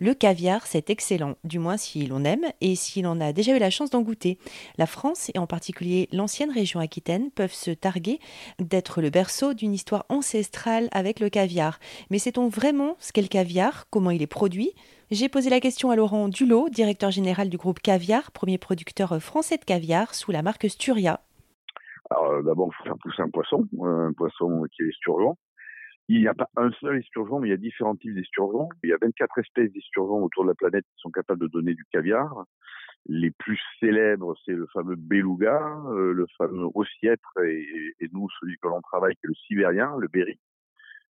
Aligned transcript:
Le 0.00 0.14
caviar, 0.14 0.64
c'est 0.64 0.90
excellent, 0.90 1.34
du 1.42 1.58
moins 1.58 1.76
si 1.76 2.06
l'on 2.06 2.22
aime 2.22 2.44
et 2.60 2.76
si 2.76 3.02
l'on 3.02 3.20
a 3.20 3.32
déjà 3.32 3.56
eu 3.56 3.58
la 3.58 3.68
chance 3.68 3.90
d'en 3.90 4.02
goûter. 4.02 4.38
La 4.78 4.86
France, 4.86 5.28
et 5.34 5.38
en 5.40 5.48
particulier 5.48 6.08
l'ancienne 6.12 6.52
région 6.52 6.78
Aquitaine, 6.78 7.32
peuvent 7.32 7.52
se 7.52 7.72
targuer 7.72 8.20
d'être 8.60 9.02
le 9.02 9.10
berceau 9.10 9.54
d'une 9.54 9.74
histoire 9.74 10.06
ancestrale 10.08 10.88
avec 10.92 11.18
le 11.18 11.30
caviar. 11.30 11.80
Mais 12.10 12.20
sait-on 12.20 12.46
vraiment 12.46 12.94
ce 13.00 13.12
qu'est 13.12 13.22
le 13.22 13.26
caviar? 13.26 13.86
Comment 13.90 14.12
il 14.12 14.22
est 14.22 14.28
produit? 14.28 14.70
J'ai 15.10 15.28
posé 15.28 15.50
la 15.50 15.58
question 15.58 15.90
à 15.90 15.96
Laurent 15.96 16.28
Dulot, 16.28 16.68
directeur 16.68 17.10
général 17.10 17.48
du 17.48 17.56
groupe 17.56 17.80
Caviar, 17.80 18.30
premier 18.30 18.56
producteur 18.56 19.20
français 19.20 19.56
de 19.56 19.64
caviar 19.64 20.14
sous 20.14 20.30
la 20.30 20.42
marque 20.42 20.70
Sturia. 20.70 21.22
Alors 22.10 22.42
d'abord, 22.44 22.70
il 22.70 22.76
faut 22.76 22.84
faire 22.84 22.98
pousser 23.02 23.22
un 23.22 23.30
poisson, 23.30 23.66
un 23.82 24.12
poisson 24.12 24.62
qui 24.70 24.82
est 24.82 24.88
esturgeon. 24.90 25.36
Il 26.08 26.20
n'y 26.20 26.28
a 26.28 26.34
pas 26.34 26.48
un 26.56 26.70
seul 26.80 26.98
esturgeon, 26.98 27.38
mais 27.38 27.48
il 27.48 27.50
y 27.50 27.54
a 27.54 27.58
différents 27.58 27.94
types 27.94 28.14
d'esturgeons. 28.14 28.70
Il 28.82 28.88
y 28.88 28.92
a 28.94 28.98
24 29.00 29.38
espèces 29.38 29.70
d'esturgeons 29.72 30.24
autour 30.24 30.44
de 30.44 30.48
la 30.48 30.54
planète 30.54 30.84
qui 30.84 31.00
sont 31.02 31.10
capables 31.10 31.40
de 31.40 31.48
donner 31.48 31.74
du 31.74 31.84
caviar. 31.92 32.44
Les 33.06 33.30
plus 33.30 33.60
célèbres, 33.78 34.34
c'est 34.44 34.52
le 34.52 34.66
fameux 34.72 34.96
beluga, 34.96 35.60
euh, 35.90 36.12
le 36.12 36.26
fameux 36.38 36.66
ossiètre 36.74 37.30
et, 37.44 37.94
et, 38.00 38.08
nous, 38.12 38.26
celui 38.40 38.56
que 38.56 38.68
l'on 38.68 38.80
travaille, 38.80 39.14
qui 39.16 39.26
est 39.26 39.28
le 39.28 39.34
sibérien, 39.34 39.96
le 39.98 40.08
berry. 40.08 40.38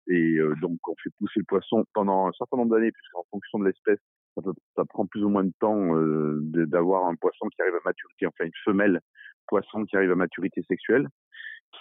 Et 0.09 0.37
euh, 0.39 0.55
donc, 0.63 0.79
on 0.89 0.95
fait 1.03 1.11
pousser 1.19 1.41
le 1.41 1.45
poisson 1.45 1.85
pendant 1.93 2.29
un 2.29 2.33
certain 2.33 2.57
nombre 2.57 2.75
d'années, 2.75 2.93
puisqu'en 2.93 3.25
fonction 3.31 3.59
de 3.59 3.67
l'espèce, 3.67 3.99
ça, 4.35 4.43
ça, 4.77 4.85
prend 4.85 5.07
plus 5.07 5.25
ou 5.25 5.29
moins 5.29 5.45
de 5.45 5.53
temps 5.61 5.95
euh, 5.97 6.41
d'avoir 6.43 7.07
un 7.07 7.17
poisson 7.17 7.49
qui 7.49 7.61
arrive 7.61 7.75
à 7.75 7.81
maturité, 7.85 8.27
enfin 8.27 8.45
une 8.45 8.53
femelle 8.65 9.01
poisson 9.47 9.85
qui 9.85 9.97
arrive 9.97 10.13
à 10.13 10.17
maturité 10.17 10.63
sexuelle. 10.69 11.09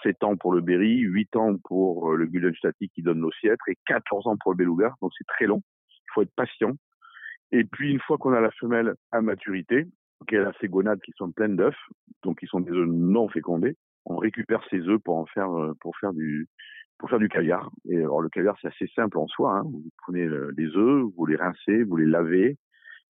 7 0.02 0.22
ans 0.24 0.36
pour 0.36 0.52
le 0.52 0.60
berry, 0.60 0.98
8 0.98 1.36
ans 1.36 1.56
pour 1.64 2.12
euh, 2.12 2.16
le 2.16 2.26
Guldenstatic 2.26 2.92
qui 2.92 3.02
donne 3.02 3.20
l'ossiètre 3.20 3.68
et 3.68 3.76
14 3.86 4.26
ans 4.26 4.36
pour 4.40 4.52
le 4.52 4.56
beluga. 4.56 4.94
Donc 5.00 5.12
c'est 5.16 5.26
très 5.26 5.46
long. 5.46 5.62
Il 5.90 6.12
faut 6.14 6.22
être 6.22 6.34
patient. 6.36 6.72
Et 7.52 7.64
puis 7.64 7.90
une 7.90 8.00
fois 8.00 8.18
qu'on 8.18 8.32
a 8.32 8.40
la 8.40 8.50
femelle 8.52 8.94
à 9.12 9.20
maturité, 9.20 9.86
qu'elle 10.26 10.46
a 10.46 10.52
ses 10.60 10.68
gonades 10.68 11.00
qui 11.00 11.12
sont 11.16 11.30
pleines 11.30 11.56
d'œufs, 11.56 11.76
donc 12.22 12.40
qui 12.40 12.46
sont 12.46 12.60
des 12.60 12.72
œufs 12.72 12.88
non 12.88 13.28
fécondés, 13.28 13.76
on 14.04 14.16
récupère 14.16 14.62
ces 14.70 14.80
œufs 14.88 15.00
pour 15.02 15.16
en 15.16 15.26
faire 15.26 15.50
euh, 15.50 15.74
du 17.18 17.28
caviar. 17.28 17.70
Et 17.88 17.98
alors 17.98 18.20
le 18.20 18.28
caviar 18.28 18.56
c'est 18.60 18.68
assez 18.68 18.86
simple 18.94 19.18
en 19.18 19.26
soi. 19.26 19.58
Hein. 19.58 19.62
Vous 19.64 19.84
prenez 19.98 20.28
les 20.56 20.76
œufs, 20.76 21.04
vous 21.16 21.26
les 21.26 21.36
rincez, 21.36 21.82
vous 21.84 21.96
les 21.96 22.06
lavez, 22.06 22.56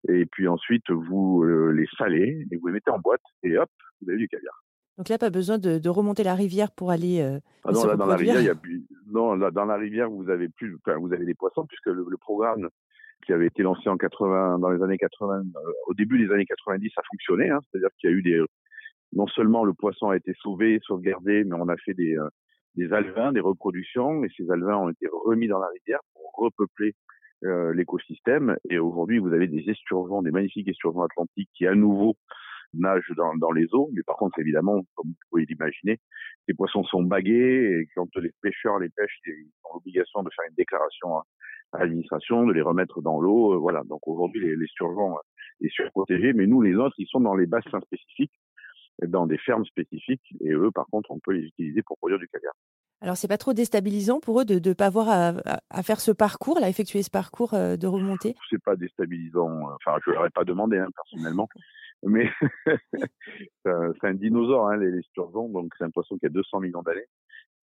et 0.09 0.27
puis 0.27 0.49
ensuite 0.49 0.91
vous 0.91 1.43
euh, 1.45 1.73
les 1.73 1.87
salez 1.99 2.47
et 2.51 2.57
vous 2.57 2.69
les 2.69 2.75
mettez 2.75 2.91
en 2.91 2.99
boîte 2.99 3.23
et 3.43 3.59
hop, 3.59 3.71
vous 4.01 4.11
avez 4.11 4.19
du 4.19 4.29
caviar. 4.29 4.55
Donc 5.01 5.09
là, 5.09 5.17
pas 5.17 5.31
besoin 5.31 5.57
de, 5.57 5.79
de 5.79 5.89
remonter 5.89 6.23
la 6.23 6.35
rivière 6.35 6.71
pour 6.71 6.91
aller. 6.91 7.23
Euh, 7.23 7.41
ah 7.65 7.73
non, 7.73 7.87
là, 7.87 7.97
dans 7.97 8.05
la 8.05 8.17
rivière, 8.17 8.39
il 8.39 8.45
y 8.45 8.51
a 8.51 8.55
plus. 8.55 8.85
Non, 9.11 9.35
là, 9.35 9.51
dans 9.51 9.65
la 9.65 9.77
rivière, 9.77 10.11
vous 10.11 10.29
avez 10.29 10.51
plus. 10.51 10.77
Enfin, 10.77 10.99
vous 10.99 11.11
avez 11.15 11.25
des 11.25 11.33
poissons 11.33 11.65
puisque 11.65 11.87
le, 11.87 12.05
le, 12.07 12.17
programme 12.19 12.69
qui 13.25 13.33
avait 13.33 13.47
été 13.47 13.63
lancé 13.63 13.89
en 13.89 13.97
80, 13.97 14.59
dans 14.59 14.69
les 14.69 14.83
années 14.83 14.99
80, 14.99 15.39
euh, 15.39 15.61
au 15.87 15.95
début 15.95 16.23
des 16.23 16.31
années 16.31 16.45
90, 16.45 16.93
a 16.99 17.01
fonctionné. 17.11 17.49
Hein, 17.49 17.61
C'est-à-dire 17.63 17.89
qu'il 17.99 18.11
y 18.11 18.13
a 18.13 18.17
eu 18.17 18.21
des. 18.21 18.45
Non 19.15 19.27
seulement 19.29 19.65
le 19.65 19.73
poisson 19.73 20.11
a 20.11 20.19
été 20.19 20.35
sauvé, 20.39 20.79
sauvegardé, 20.83 21.45
mais 21.45 21.57
on 21.59 21.71
a 21.71 21.79
fait 21.79 21.95
des, 21.95 22.19
euh, 22.19 22.29
des 22.75 22.93
alevins, 22.93 23.33
des 23.33 23.41
reproductions, 23.41 24.23
et 24.25 24.29
ces 24.37 24.51
alevins 24.51 24.77
ont 24.77 24.91
été 24.91 25.07
remis 25.25 25.49
dans 25.49 25.61
la 25.61 25.69
rivière 25.69 26.01
pour 26.13 26.45
repeupler 26.45 26.95
euh, 27.45 27.73
l'écosystème. 27.73 28.59
Et 28.69 28.79
aujourd'hui, 28.79 29.17
vous 29.17 29.33
avez 29.33 29.47
des 29.47 29.65
esturgeons, 29.71 30.21
des 30.21 30.31
magnifiques 30.31 30.69
esturgeons 30.69 31.05
atlantiques 31.05 31.49
qui 31.55 31.67
à 31.67 31.75
nouveau 31.75 32.17
nagent 32.75 33.13
dans, 33.17 33.53
les 33.53 33.67
eaux. 33.73 33.91
Mais 33.93 34.03
par 34.03 34.17
contre, 34.17 34.39
évidemment, 34.39 34.81
comme 34.95 35.09
vous 35.09 35.15
pouvez 35.31 35.45
l'imaginer, 35.47 35.99
les 36.49 36.55
poissons 36.55 36.85
sont 36.85 37.03
bagués 37.03 37.81
et 37.81 37.89
quand 37.95 38.09
les 38.17 38.33
pêcheurs 38.43 38.79
les 38.79 38.89
pêchent, 38.89 39.21
ils 39.27 39.51
ont 39.65 39.75
l'obligation 39.75 40.23
de 40.23 40.31
faire 40.35 40.47
une 40.49 40.55
déclaration 40.57 41.19
à 41.73 41.79
l'administration, 41.79 42.47
de 42.47 42.53
les 42.53 42.63
remettre 42.63 43.01
dans 43.03 43.21
l'eau. 43.21 43.55
Euh, 43.55 43.59
voilà. 43.59 43.83
Donc 43.85 44.07
aujourd'hui, 44.07 44.41
les, 44.41 44.57
les 44.57 44.67
surgeons 44.69 45.15
sont 45.15 45.65
euh, 45.65 45.69
surprotégés, 45.71 46.33
mais 46.33 46.47
nous, 46.47 46.63
les 46.63 46.75
autres, 46.75 46.95
ils 46.99 47.07
sont 47.07 47.21
dans 47.21 47.35
les 47.35 47.47
bassins 47.47 47.81
spécifiques, 47.81 48.33
dans 49.07 49.27
des 49.27 49.39
fermes 49.39 49.65
spécifiques, 49.65 50.35
et 50.41 50.53
eux, 50.53 50.71
par 50.71 50.87
contre, 50.87 51.11
on 51.11 51.19
peut 51.19 51.33
les 51.33 51.47
utiliser 51.47 51.83
pour 51.83 51.97
produire 51.99 52.19
du 52.19 52.29
caviar. 52.29 52.53
Alors, 53.03 53.17
c'est 53.17 53.29
pas 53.29 53.39
trop 53.39 53.55
déstabilisant 53.55 54.21
pour 54.21 54.41
eux 54.41 54.45
de 54.45 54.69
ne 54.69 54.75
pas 54.75 54.87
avoir 54.87 55.09
à, 55.09 55.33
à, 55.71 55.83
faire 55.83 56.01
ce 56.01 56.13
parcours, 56.13 56.63
à 56.63 56.69
effectuer 56.69 57.03
ce 57.03 57.11
parcours 57.11 57.53
de 57.53 57.87
remontée 57.87 58.35
C'est 58.51 58.63
pas 58.63 58.77
déstabilisant. 58.77 59.71
Enfin, 59.75 59.99
je 60.05 60.11
leur 60.11 60.27
ai 60.27 60.31
pas 60.31 60.45
demandé 60.45 60.77
hein, 60.77 60.89
personnellement 60.95 61.49
mais 62.03 62.31
c'est 63.65 64.05
un 64.05 64.15
dinosaure, 64.15 64.69
hein, 64.69 64.77
les, 64.77 64.91
les 64.91 65.03
sturgeons, 65.03 65.49
donc 65.49 65.73
c'est 65.79 65.85
un 65.85 65.91
poisson 65.91 66.17
qui 66.19 66.27
a 66.27 66.31
200 66.31 66.61
millions 66.61 66.83
d'années. 66.83 67.07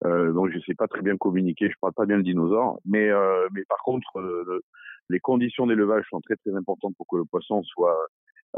Euh, 0.05 0.31
donc 0.31 0.51
je 0.51 0.59
sais 0.59 0.75
pas 0.75 0.87
très 0.87 1.01
bien 1.01 1.17
communiquer, 1.17 1.69
je 1.69 1.75
parle 1.81 1.93
pas 1.93 2.05
bien 2.05 2.17
le 2.17 2.23
dinosaure, 2.23 2.79
mais 2.85 3.09
euh, 3.09 3.47
mais 3.51 3.63
par 3.65 3.79
contre 3.79 4.19
euh, 4.19 4.61
les 5.09 5.19
conditions 5.19 5.67
d'élevage 5.67 6.05
sont 6.09 6.21
très 6.21 6.35
très 6.35 6.53
importantes 6.55 6.95
pour 6.97 7.07
que 7.07 7.17
le 7.17 7.25
poisson 7.25 7.63
soit 7.63 7.97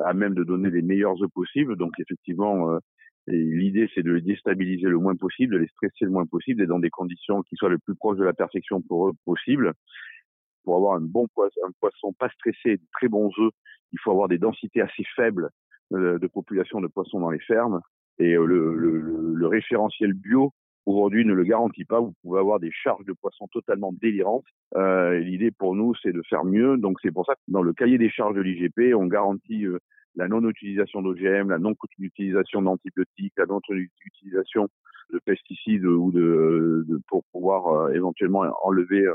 à 0.04 0.14
même 0.14 0.34
de 0.34 0.44
donner 0.44 0.70
les 0.70 0.82
meilleurs 0.82 1.22
œufs 1.22 1.32
possibles. 1.34 1.76
Donc 1.76 1.94
effectivement, 2.00 2.72
euh, 2.72 2.80
l'idée 3.28 3.90
c'est 3.94 4.04
de 4.04 4.12
les 4.12 4.22
déstabiliser 4.22 4.88
le 4.88 4.98
moins 4.98 5.16
possible, 5.16 5.54
de 5.54 5.60
les 5.60 5.68
stresser 5.68 6.06
le 6.06 6.12
moins 6.12 6.26
possible 6.26 6.62
et 6.62 6.68
dans 6.68 6.80
des 6.80 6.90
conditions 6.90 7.42
qui 7.44 7.56
soient 7.56 7.70
le 7.70 7.80
plus 7.80 7.96
proches 7.96 8.18
de 8.18 8.24
la 8.24 8.34
perfection 8.34 8.82
pour 8.82 9.10
eux 9.10 9.14
possible. 9.26 9.74
Pour 10.64 10.76
avoir 10.76 10.96
un 10.96 11.02
bon 11.02 11.28
poisson, 11.34 11.60
un 11.68 11.72
poisson 11.80 12.14
pas 12.14 12.30
stressé, 12.30 12.78
de 12.78 12.84
très 12.94 13.08
bons 13.08 13.32
œufs, 13.40 13.52
il 13.92 14.00
faut 14.00 14.12
avoir 14.12 14.28
des 14.28 14.38
densités 14.38 14.82
assez 14.82 15.04
faibles 15.16 15.50
de 15.92 16.28
population 16.28 16.80
de 16.82 16.88
poissons 16.88 17.20
dans 17.20 17.32
les 17.32 17.40
fermes. 17.40 17.82
Et 18.20 18.34
euh, 18.36 18.46
le 18.46 19.48
référentiel 19.48 20.14
bio 20.14 20.54
aujourd'hui 20.90 21.24
ne 21.24 21.34
le 21.34 21.44
garantit 21.44 21.86
pas. 21.86 22.00
Vous 22.00 22.14
pouvez 22.24 22.40
avoir 22.40 22.60
des 22.60 22.72
charges 22.72 23.06
de 23.06 23.14
poissons 23.14 23.48
totalement 23.52 23.94
délirantes. 24.02 24.46
Euh, 24.76 25.20
L'idée 25.20 25.52
pour 25.52 25.76
nous, 25.76 25.94
c'est 26.02 26.12
de 26.12 26.22
faire 26.28 26.44
mieux. 26.44 26.78
Donc 26.78 26.98
c'est 27.02 27.12
pour 27.12 27.26
ça 27.26 27.36
que 27.36 27.42
dans 27.48 27.62
le 27.62 27.74
cahier 27.74 27.98
des 27.98 28.10
charges 28.10 28.36
de 28.36 28.42
l'IGP, 28.42 28.96
on 28.96 29.06
garantit 29.06 29.66
euh, 29.66 29.78
la 30.16 30.28
non-utilisation 30.28 31.02
d'OGM, 31.02 31.50
la 31.50 31.60
non-utilisation 31.60 32.62
d'antibiotiques, 32.64 33.34
la 33.38 33.46
non-utilisation 33.46 34.68
de 35.14 35.20
pesticides 35.20 35.86
ou 35.86 36.12
de, 36.12 36.86
pour 37.08 37.24
pouvoir 37.32 37.68
euh, 37.68 37.94
éventuellement 37.94 38.44
enlever 38.64 39.06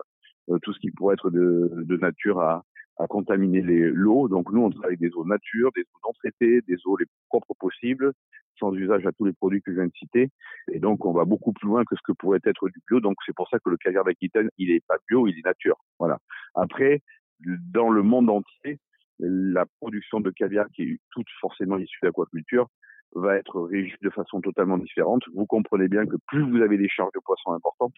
tout 0.63 0.75
ce 0.75 0.79
qui 0.79 0.91
pourrait 0.91 1.15
être 1.15 1.31
de 1.31 1.97
nature 1.97 2.41
à, 2.41 2.65
à 2.99 3.07
contaminer 3.07 3.61
l'eau. 3.63 4.29
Donc 4.29 4.53
nous, 4.53 4.63
on 4.63 4.71
travaille 4.71 4.97
avec 4.97 5.01
des 5.01 5.15
eaux 5.15 5.25
nature, 5.25 5.71
des 5.75 5.83
eaux 5.83 6.01
non 6.07 6.13
traitées, 6.13 6.61
des 6.63 6.77
eaux 6.87 6.97
les 6.97 7.07
plus 7.07 7.27
propres 7.29 7.55
possibles, 7.59 8.13
sans 8.59 8.73
usage 8.73 9.07
à 9.07 9.13
tous 9.13 9.25
les 9.25 9.33
produits 9.33 9.63
que 9.63 9.73
je 9.73 9.77
viens 9.77 9.87
de 9.87 9.93
citer. 9.99 10.31
Et 10.73 10.79
donc 10.79 11.05
on 11.05 11.13
va 11.13 11.25
beaucoup 11.25 11.53
plus 11.53 11.67
loin 11.67 11.85
que 11.85 11.97
ce 11.97 12.03
que 12.05 12.13
pourrait 12.13 12.41
être 12.45 12.69
du 12.69 12.81
bio. 12.89 13.01
Donc 13.01 13.17
c'est 13.27 13.35
pour 13.35 13.49
ça 13.49 13.59
que 13.59 13.71
le 13.71 13.77
caviar 13.77 14.05
d'Aquitaine, 14.05 14.49
il 14.59 14.71
est 14.71 14.85
pas 14.87 14.97
bio, 15.09 15.27
il 15.27 15.39
est 15.39 15.45
nature. 15.45 15.77
Voilà. 15.99 16.19
Après, 16.55 17.03
dans 17.41 17.91
le 17.91 18.03
monde 18.03 18.31
entier, 18.31 18.79
la 19.19 19.65
production 19.81 20.21
de 20.21 20.31
caviar, 20.31 20.67
qui 20.75 20.83
est 20.83 20.99
toute 21.11 21.27
forcément 21.41 21.79
issue 21.79 21.99
d'aquaculture, 22.03 22.69
va 23.15 23.37
être 23.37 23.61
régie 23.61 23.95
de 24.03 24.11
façon 24.11 24.41
totalement 24.41 24.79
différente. 24.79 25.23
Vous 25.35 25.47
comprenez 25.47 25.89
bien 25.89 26.05
que 26.07 26.17
plus 26.27 26.43
vous 26.43 26.63
avez 26.63 26.77
des 26.77 26.89
charges 26.89 27.13
de 27.15 27.21
poissons 27.25 27.53
importantes, 27.53 27.95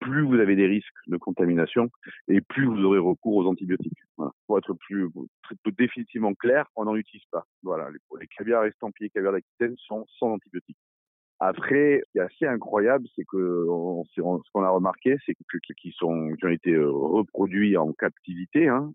plus 0.00 0.22
vous 0.22 0.34
avez 0.34 0.56
des 0.56 0.66
risques 0.66 0.92
de 1.06 1.16
contamination 1.16 1.90
et 2.28 2.40
plus 2.40 2.66
vous 2.66 2.82
aurez 2.84 2.98
recours 2.98 3.36
aux 3.36 3.46
antibiotiques. 3.46 3.98
Pour 4.46 4.58
être 4.58 4.74
plus, 4.74 5.08
définitivement 5.78 6.34
clair, 6.34 6.66
on 6.76 6.84
n'en 6.84 6.96
utilise 6.96 7.24
pas. 7.30 7.44
Voilà, 7.62 7.90
les, 7.90 7.98
les 8.20 8.26
caviars 8.26 8.64
estampillés, 8.64 9.10
caviars 9.10 9.32
d'Aquitaine 9.32 9.74
sont 9.78 10.04
sans 10.18 10.32
antibiotiques. 10.32 10.78
Après, 11.38 12.02
ce 12.04 12.12
qui 12.12 12.18
est 12.18 12.20
assez 12.20 12.46
incroyable, 12.46 13.06
c'est 13.16 13.24
que 13.24 13.64
ce 14.14 14.20
qu'on 14.52 14.62
a 14.62 14.68
remarqué, 14.68 15.16
c'est 15.24 15.34
que 15.34 15.58
qui 15.74 15.90
sont 15.92 16.34
qui 16.38 16.44
ont 16.44 16.50
été 16.50 16.72
euh, 16.72 16.90
reproduits 16.90 17.78
en 17.78 17.92
captivité, 17.94 18.68
hein, 18.68 18.92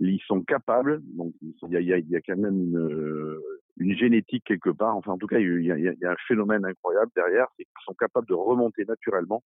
ils 0.00 0.20
sont 0.26 0.42
capables. 0.42 1.02
Donc 1.02 1.34
il 1.42 1.54
y 1.70 1.76
a, 1.76 1.80
y 1.80 1.92
a, 1.92 1.98
y 1.98 2.16
a 2.16 2.20
quand 2.22 2.38
même 2.38 2.58
une, 2.58 3.38
une 3.78 3.96
génétique 3.96 4.44
quelque 4.44 4.70
part. 4.70 4.96
Enfin, 4.96 5.12
en 5.12 5.18
tout 5.18 5.26
cas, 5.26 5.38
il 5.38 5.64
y 5.64 5.72
a, 5.72 5.78
il 5.78 5.98
y 6.00 6.04
a 6.04 6.12
un 6.12 6.16
phénomène 6.28 6.64
incroyable 6.64 7.10
derrière, 7.16 7.46
c'est 7.56 7.64
qu'ils 7.64 7.84
sont 7.84 7.94
capables 7.94 8.26
de 8.26 8.34
remonter 8.34 8.84
naturellement 8.84 9.42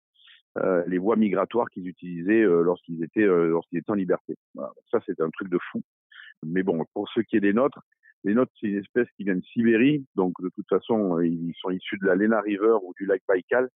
euh, 0.59 0.82
les 0.87 0.98
voies 0.98 1.16
migratoires 1.16 1.69
qu'ils 1.69 1.87
utilisaient 1.87 2.42
euh, 2.42 2.62
lorsqu'ils 2.62 3.03
étaient 3.03 3.25
euh, 3.25 3.48
lorsqu'ils 3.48 3.78
étaient 3.78 3.91
en 3.91 3.94
liberté. 3.94 4.36
Voilà. 4.54 4.72
Ça, 4.91 5.00
c'est 5.06 5.20
un 5.20 5.28
truc 5.31 5.50
de 5.50 5.59
fou. 5.70 5.82
Mais 6.45 6.62
bon, 6.62 6.84
pour 6.95 7.09
ce 7.10 7.21
qui 7.21 7.36
est 7.36 7.41
des 7.41 7.53
nôtres, 7.53 7.80
les 8.24 8.34
nôtres, 8.34 8.53
c'est 8.60 8.68
une 8.68 8.78
espèce 8.78 9.09
qui 9.16 9.24
vient 9.24 9.36
de 9.36 9.42
Sibérie, 9.42 10.04
donc 10.15 10.33
de 10.41 10.48
toute 10.54 10.68
façon, 10.68 11.21
ils 11.21 11.54
sont 11.60 11.71
issus 11.71 11.98
de 11.98 12.06
la 12.06 12.15
Lena 12.15 12.41
River 12.41 12.77
ou 12.83 12.92
du 12.98 13.06
lac 13.06 13.22
Baïkal. 13.28 13.68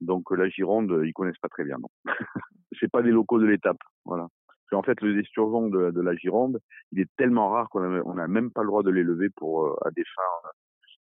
Donc 0.00 0.30
la 0.36 0.48
Gironde, 0.48 1.02
ils 1.04 1.12
connaissent 1.12 1.38
pas 1.38 1.48
très 1.48 1.64
bien. 1.64 1.78
Non, 1.78 1.88
c'est 2.80 2.90
pas 2.90 3.02
des 3.02 3.10
locaux 3.10 3.40
de 3.40 3.46
l'étape. 3.46 3.78
Voilà. 4.04 4.28
En 4.72 4.82
fait, 4.82 5.00
le 5.00 5.18
esturgeon 5.20 5.68
de, 5.68 5.90
de, 5.90 6.00
la 6.00 6.14
Gironde, 6.16 6.60
il 6.92 7.00
est 7.00 7.10
tellement 7.16 7.50
rare 7.50 7.68
qu'on 7.70 8.14
n'a 8.14 8.26
même 8.26 8.50
pas 8.50 8.62
le 8.62 8.68
droit 8.68 8.82
de 8.82 8.90
l'élever 8.90 9.28
pour 9.36 9.78
à 9.86 9.90
des 9.90 10.04
fins 10.04 10.50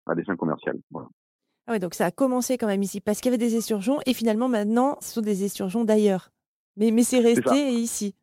à 0.07 0.15
des 0.15 0.25
fins 0.25 0.37
commerciales. 0.37 0.79
Voilà. 0.91 1.09
Ah 1.67 1.73
ouais, 1.73 1.79
donc 1.79 1.95
ça 1.95 2.07
a 2.07 2.11
commencé 2.11 2.59
quand 2.59 2.67
même 2.67 2.83
ici 2.83 3.01
parce 3.01 3.21
qu'il 3.21 3.33
y 3.33 3.35
avait 3.35 3.43
des 3.43 3.57
esturgeons 3.57 3.99
et 4.05 4.13
finalement 4.13 4.49
maintenant 4.49 4.99
ce 5.01 5.15
sont 5.15 5.23
des 5.23 5.45
esturgeons 5.45 5.85
d'ailleurs. 5.85 6.31
Mais, 6.77 6.91
mais 6.91 7.03
c'est 7.03 7.21
resté 7.21 7.71
ici. 7.71 8.15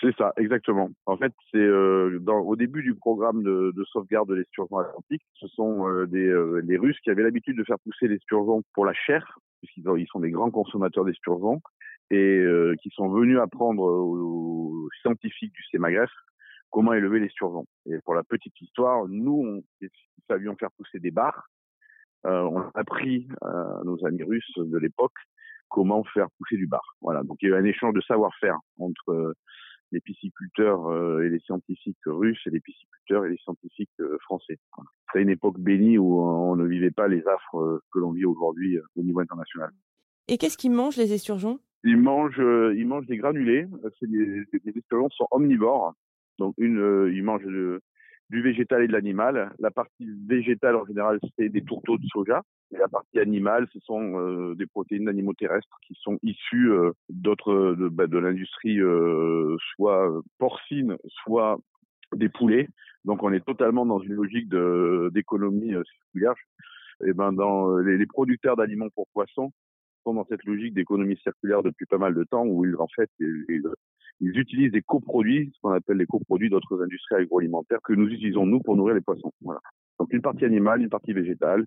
C'est 0.00 0.16
ça, 0.16 0.32
exactement. 0.38 0.88
En 1.04 1.18
fait, 1.18 1.32
c'est 1.50 1.58
euh, 1.58 2.18
au 2.26 2.56
début 2.56 2.82
du 2.82 2.94
programme 2.94 3.42
de, 3.42 3.72
de 3.76 3.84
sauvegarde 3.84 4.28
de 4.30 4.34
l'esturgeon 4.34 4.78
atlantique, 4.78 5.22
ce 5.34 5.46
sont 5.48 5.86
euh, 5.86 6.06
des, 6.06 6.26
euh, 6.26 6.62
les 6.64 6.78
Russes 6.78 6.98
qui 7.04 7.10
avaient 7.10 7.22
l'habitude 7.22 7.58
de 7.58 7.64
faire 7.64 7.78
pousser 7.80 8.08
l'esturgeon 8.08 8.62
pour 8.72 8.86
la 8.86 8.94
chair, 8.94 9.38
puisqu'ils 9.60 9.84
ils 9.98 10.06
sont 10.06 10.20
des 10.20 10.30
grands 10.30 10.50
consommateurs 10.50 11.04
d'esturgeon, 11.04 11.60
et 12.10 12.38
euh, 12.38 12.74
qui 12.82 12.90
sont 12.90 13.08
venus 13.08 13.38
apprendre 13.38 13.82
aux, 13.82 14.88
scientifiques 15.02 15.52
du 15.52 15.62
CEMAGREF 15.70 16.10
comment 16.70 16.92
élever 16.92 17.20
les 17.20 17.28
survents. 17.30 17.66
Et 17.86 17.98
pour 18.04 18.14
la 18.14 18.22
petite 18.22 18.60
histoire, 18.60 19.06
nous, 19.08 19.42
on 19.44 19.88
savions 20.28 20.56
faire 20.56 20.70
pousser 20.72 20.98
des 20.98 21.10
bars. 21.10 21.48
Euh, 22.26 22.42
on 22.42 22.60
a 22.60 22.70
appris 22.74 23.28
à 23.40 23.80
nos 23.84 24.04
amis 24.04 24.22
russes 24.22 24.52
de 24.56 24.78
l'époque 24.78 25.14
comment 25.70 26.04
faire 26.04 26.28
pousser 26.36 26.56
du 26.56 26.66
bar. 26.66 26.82
Voilà. 27.00 27.22
Donc 27.22 27.38
il 27.40 27.48
y 27.48 27.52
a 27.52 27.56
eu 27.56 27.58
un 27.58 27.64
échange 27.64 27.94
de 27.94 28.00
savoir-faire 28.02 28.58
entre 28.78 29.10
euh, 29.10 29.34
les 29.92 30.00
pisciculteurs 30.00 30.86
euh, 30.88 31.22
et 31.22 31.30
les 31.30 31.40
scientifiques 31.40 31.96
russes 32.06 32.40
et 32.46 32.50
les 32.50 32.60
pisciculteurs 32.60 33.24
et 33.24 33.30
les 33.30 33.38
scientifiques 33.38 33.88
euh, 34.00 34.18
français. 34.20 34.58
C'est 35.12 35.22
une 35.22 35.30
époque 35.30 35.58
bénie 35.58 35.96
où 35.96 36.20
on 36.20 36.56
ne 36.56 36.66
vivait 36.66 36.90
pas 36.90 37.08
les 37.08 37.26
affres 37.26 37.80
que 37.92 37.98
l'on 37.98 38.12
vit 38.12 38.26
aujourd'hui 38.26 38.78
au 38.96 39.02
niveau 39.02 39.20
international. 39.20 39.70
Et 40.28 40.36
qu'est-ce 40.38 40.58
qu'ils 40.58 40.72
mangent 40.72 40.96
les 40.96 41.12
esturgeons? 41.12 41.58
Ils 41.84 41.96
mangent, 41.96 42.42
ils 42.76 42.86
mangent 42.86 43.06
des 43.06 43.16
granulés. 43.16 43.66
Les, 44.02 44.44
les 44.64 44.78
esturgeons 44.78 45.08
sont 45.10 45.28
omnivores. 45.30 45.94
Donc 46.38 46.54
une, 46.58 47.10
ils 47.12 47.22
mangent 47.22 47.46
du 48.30 48.42
végétal 48.42 48.82
et 48.82 48.86
de 48.86 48.92
l'animal. 48.92 49.52
La 49.58 49.70
partie 49.70 50.08
végétale 50.26 50.76
en 50.76 50.86
général, 50.86 51.18
c'est 51.36 51.48
des 51.48 51.62
tourteaux 51.62 51.98
de 51.98 52.06
soja. 52.06 52.42
Et 52.72 52.78
la 52.78 52.88
partie 52.88 53.18
animale, 53.18 53.66
ce 53.72 53.80
sont 53.80 54.18
euh, 54.18 54.54
des 54.54 54.66
protéines 54.66 55.04
d'animaux 55.06 55.34
terrestres 55.34 55.76
qui 55.86 55.94
sont 56.00 56.18
issues 56.22 56.70
euh, 56.70 56.92
d'autres 57.08 57.74
de, 57.76 57.88
bah, 57.88 58.06
de 58.06 58.18
l'industrie 58.18 58.80
euh, 58.80 59.56
soit 59.74 60.08
porcine, 60.38 60.96
soit 61.24 61.58
des 62.14 62.28
poulets. 62.28 62.68
Donc 63.04 63.22
on 63.24 63.32
est 63.32 63.44
totalement 63.44 63.84
dans 63.84 64.00
une 64.00 64.14
logique 64.14 64.48
d'économie 65.12 65.74
circulaire. 65.98 66.34
Et 67.04 67.14
ben 67.14 67.32
dans 67.32 67.78
les 67.78 68.06
producteurs 68.06 68.56
d'aliments 68.56 68.90
pour 68.94 69.08
poissons 69.14 69.52
sont 70.04 70.14
dans 70.14 70.26
cette 70.26 70.44
logique 70.44 70.74
d'économie 70.74 71.16
circulaire 71.22 71.62
depuis 71.62 71.86
pas 71.86 71.98
mal 71.98 72.14
de 72.14 72.24
temps 72.24 72.44
où 72.44 72.64
ils 72.64 72.76
en 72.76 72.88
fait 72.88 73.10
ils, 73.18 73.62
ils 74.20 74.38
utilisent 74.38 74.72
des 74.72 74.82
coproduits, 74.82 75.50
ce 75.54 75.60
qu'on 75.60 75.70
appelle 75.70 75.96
les 75.96 76.06
coproduits 76.06 76.50
d'autres 76.50 76.82
industries 76.82 77.16
agroalimentaires 77.16 77.80
que 77.82 77.94
nous 77.94 78.06
utilisons 78.08 78.46
nous 78.46 78.60
pour 78.60 78.76
nourrir 78.76 78.94
les 78.94 79.00
poissons. 79.00 79.32
Voilà. 79.40 79.60
Donc 79.98 80.12
une 80.12 80.22
partie 80.22 80.44
animale, 80.44 80.82
une 80.82 80.90
partie 80.90 81.12
végétale, 81.12 81.66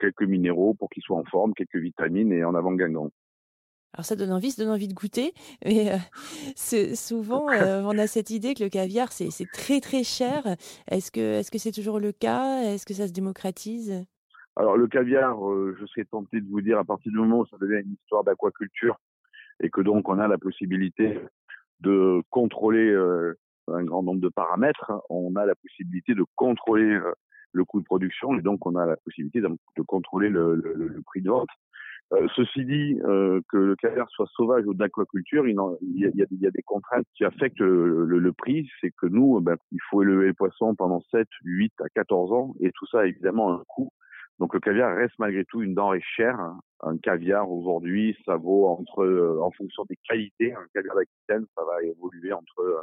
quelques 0.00 0.22
minéraux 0.22 0.74
pour 0.74 0.90
qu'ils 0.90 1.02
soient 1.02 1.18
en 1.18 1.24
forme, 1.24 1.54
quelques 1.54 1.76
vitamines 1.76 2.32
et 2.32 2.44
en 2.44 2.54
avant 2.54 2.72
Guingamp. 2.72 3.10
Alors 3.92 4.04
ça 4.04 4.16
donne 4.16 4.32
envie, 4.32 4.50
ça 4.50 4.64
donne 4.64 4.72
envie 4.72 4.88
de 4.88 4.94
goûter, 4.94 5.32
mais 5.64 5.92
euh, 5.92 6.94
souvent 6.94 7.48
euh, 7.50 7.82
on 7.84 7.96
a 7.96 8.08
cette 8.08 8.30
idée 8.30 8.54
que 8.54 8.64
le 8.64 8.68
caviar 8.68 9.12
c'est 9.12 9.30
très 9.52 9.80
très 9.80 10.02
cher. 10.02 10.56
Est-ce 10.90 11.12
que 11.12 11.20
est-ce 11.20 11.52
que 11.52 11.58
c'est 11.58 11.70
toujours 11.70 12.00
le 12.00 12.10
cas? 12.10 12.62
Est-ce 12.62 12.86
que 12.86 12.94
ça 12.94 13.06
se 13.06 13.12
démocratise? 13.12 14.04
Alors 14.56 14.76
le 14.76 14.86
caviar, 14.86 15.50
euh, 15.50 15.76
je 15.80 15.86
serais 15.86 16.04
tenté 16.04 16.40
de 16.40 16.48
vous 16.48 16.60
dire 16.60 16.78
à 16.78 16.84
partir 16.84 17.10
du 17.10 17.18
moment 17.18 17.40
où 17.40 17.46
ça 17.46 17.56
devient 17.60 17.82
une 17.84 17.94
histoire 17.94 18.24
d'aquaculture 18.24 18.96
et 19.60 19.70
que 19.70 19.80
donc 19.80 20.08
on 20.08 20.18
a 20.18 20.28
la 20.28 20.38
possibilité 20.38 21.18
de 21.80 22.22
contrôler 22.30 22.94
un 23.68 23.84
grand 23.84 24.02
nombre 24.02 24.20
de 24.20 24.28
paramètres, 24.28 24.92
on 25.10 25.36
a 25.36 25.46
la 25.46 25.54
possibilité 25.54 26.14
de 26.14 26.24
contrôler 26.34 26.98
le 27.54 27.64
coût 27.64 27.80
de 27.80 27.84
production 27.84 28.36
et 28.36 28.42
donc 28.42 28.66
on 28.66 28.74
a 28.76 28.84
la 28.84 28.96
possibilité 28.96 29.40
de, 29.40 29.82
contrôler 29.86 30.28
le, 30.28 31.00
prix 31.06 31.22
de 31.22 31.30
vente. 31.30 31.48
Euh, 32.12 32.28
ceci 32.36 32.64
dit, 32.66 33.00
euh, 33.04 33.40
que 33.48 33.56
le 33.56 33.76
caviar 33.76 34.08
soit 34.10 34.28
sauvage 34.34 34.66
ou 34.66 34.74
d'aquaculture, 34.74 35.48
il, 35.48 35.56
y 35.94 36.46
a, 36.46 36.50
des 36.50 36.62
contraintes 36.62 37.06
qui 37.14 37.24
affectent 37.24 37.60
le, 37.60 38.04
le 38.04 38.32
prix. 38.32 38.68
C'est 38.80 38.90
que 38.90 39.06
nous, 39.06 39.40
ben, 39.40 39.56
il 39.72 39.78
faut 39.88 40.02
élever 40.02 40.26
les 40.26 40.32
poissons 40.34 40.74
pendant 40.74 41.00
7, 41.10 41.26
8 41.44 41.72
à 41.80 41.88
14 41.94 42.32
ans 42.32 42.54
et 42.60 42.70
tout 42.72 42.86
ça 42.86 43.00
a 43.00 43.06
évidemment 43.06 43.54
un 43.54 43.62
coût. 43.68 43.90
Donc 44.38 44.52
le 44.54 44.60
caviar 44.60 44.96
reste 44.96 45.14
malgré 45.18 45.44
tout 45.44 45.62
une 45.62 45.74
denrée 45.74 46.02
chère. 46.02 46.38
Un 46.80 46.98
caviar 46.98 47.50
aujourd'hui, 47.50 48.16
ça 48.26 48.36
vaut 48.36 48.66
entre, 48.66 49.04
euh, 49.04 49.40
en 49.40 49.50
fonction 49.52 49.84
des 49.88 49.96
qualités, 50.08 50.52
un 50.52 50.66
caviar 50.74 50.96
d'Aquitaine, 50.96 51.46
ça 51.56 51.64
va 51.64 51.82
évoluer 51.82 52.32
entre, 52.32 52.60
euh, 52.60 52.82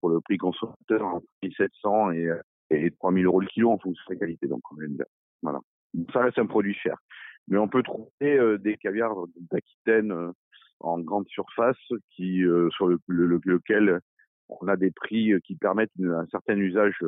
pour 0.00 0.10
le 0.10 0.20
prix 0.20 0.36
consommateur, 0.36 1.04
entre 1.04 1.26
1700 1.42 2.12
et 2.12 2.30
et 2.72 2.90
3000 2.90 3.26
euros 3.26 3.40
le 3.40 3.46
kilo 3.46 3.70
en 3.70 3.78
fonction 3.78 4.02
de 4.08 4.14
sa 4.14 4.18
qualité. 4.18 4.46
Donc, 4.46 4.62
voilà. 5.42 5.60
Ça 6.12 6.20
reste 6.20 6.38
un 6.38 6.46
produit 6.46 6.74
cher. 6.74 6.96
Mais 7.48 7.58
on 7.58 7.68
peut 7.68 7.82
trouver 7.82 8.10
euh, 8.22 8.58
des 8.58 8.76
caviars 8.76 9.14
d'Aquitaine 9.50 10.12
euh, 10.12 10.32
en 10.80 10.98
grande 11.00 11.28
surface 11.28 11.76
qui, 12.10 12.44
euh, 12.44 12.70
sur 12.70 12.86
le, 12.86 12.98
lequel 13.08 14.00
on 14.48 14.68
a 14.68 14.76
des 14.76 14.90
prix 14.90 15.32
qui 15.44 15.56
permettent 15.56 15.92
un 16.00 16.26
certain 16.26 16.56
usage 16.56 16.98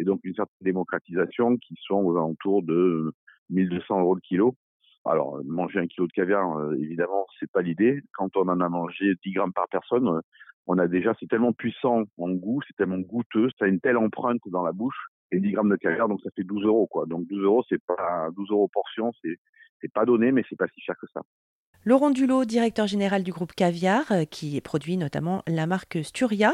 et 0.00 0.04
donc 0.04 0.20
une 0.24 0.34
certaine 0.34 0.54
démocratisation 0.62 1.56
qui 1.58 1.74
sont 1.86 1.96
aux 1.96 2.16
alentours 2.16 2.62
de 2.62 3.12
1200 3.50 4.00
euros 4.00 4.14
le 4.14 4.20
kilo. 4.20 4.56
Alors, 5.04 5.40
manger 5.44 5.78
un 5.78 5.86
kilo 5.86 6.06
de 6.06 6.12
caviar, 6.12 6.72
évidemment, 6.74 7.26
c'est 7.38 7.50
pas 7.50 7.62
l'idée. 7.62 8.02
Quand 8.14 8.36
on 8.36 8.48
en 8.48 8.60
a 8.60 8.68
mangé 8.68 9.14
10 9.24 9.32
grammes 9.32 9.52
par 9.52 9.66
personne, 9.68 10.20
on 10.66 10.78
a 10.78 10.88
déjà, 10.88 11.14
c'est 11.20 11.28
tellement 11.28 11.52
puissant 11.52 12.04
en 12.18 12.30
goût, 12.30 12.60
c'est 12.66 12.76
tellement 12.76 12.98
goûteux, 12.98 13.48
ça 13.58 13.64
a 13.64 13.68
une 13.68 13.80
telle 13.80 13.96
empreinte 13.96 14.40
dans 14.46 14.62
la 14.62 14.72
bouche, 14.72 15.08
et 15.32 15.40
10 15.40 15.52
grammes 15.52 15.70
de 15.70 15.76
caviar, 15.76 16.08
donc 16.08 16.20
ça 16.22 16.30
fait 16.34 16.44
12 16.44 16.64
euros. 16.64 16.88
Donc 17.06 17.26
12 17.28 17.42
euros, 17.44 17.64
c'est 17.68 17.82
pas 17.84 18.28
12 18.36 18.50
euros 18.50 18.68
portion, 18.68 19.12
c'est, 19.22 19.36
c'est 19.80 19.92
pas 19.92 20.04
donné, 20.04 20.32
mais 20.32 20.42
c'est 20.48 20.58
pas 20.58 20.68
si 20.74 20.80
cher 20.80 20.96
que 21.00 21.06
ça. 21.12 21.20
Laurent 21.84 22.10
Dulot, 22.10 22.44
directeur 22.44 22.86
général 22.86 23.22
du 23.22 23.32
groupe 23.32 23.52
Caviar, 23.52 24.12
euh, 24.12 24.24
qui 24.24 24.60
produit 24.60 24.98
notamment 24.98 25.42
la 25.46 25.66
marque 25.66 25.98
Sturia. 26.02 26.52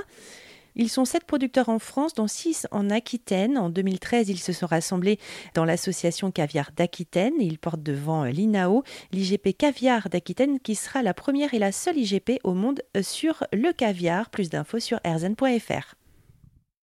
Ils 0.77 0.91
sont 0.91 1.05
sept 1.05 1.25
producteurs 1.25 1.69
en 1.69 1.79
France, 1.79 2.15
dont 2.15 2.27
six 2.27 2.67
en 2.71 2.91
Aquitaine. 2.91 3.59
En 3.59 3.71
2013, 3.71 4.29
ils 4.29 4.39
se 4.39 4.53
sont 4.53 4.67
rassemblés 4.67 5.19
dans 5.55 5.65
l'association 5.65 6.31
Caviar 6.31 6.71
d'Aquitaine. 6.77 7.35
Ils 7.41 7.59
portent 7.59 7.83
devant 7.83 8.25
l'INAO, 8.25 8.85
l'IGP 9.13 9.57
Caviar 9.57 10.09
d'Aquitaine, 10.09 10.61
qui 10.61 10.75
sera 10.75 11.03
la 11.03 11.15
première 11.15 11.55
et 11.55 11.59
la 11.59 11.73
seule 11.73 11.97
IGP 11.97 12.41
au 12.45 12.53
monde 12.53 12.83
sur 13.03 13.45
le 13.53 13.73
caviar. 13.73 14.31
Plus 14.31 14.51
d'infos 14.51 14.81
sur 14.81 15.01
erzen.fr. 15.03 15.95